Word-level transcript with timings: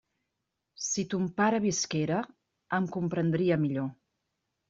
Si 0.85 1.03
ton 1.11 1.27
pare 1.41 1.59
visquera, 1.65 2.21
em 2.79 2.87
comprendria 2.97 3.61
millor. 3.67 3.87